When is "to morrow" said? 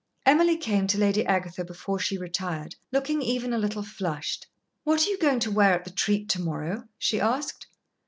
6.29-6.85